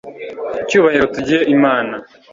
[0.61, 1.95] icyubahiro tugihe imana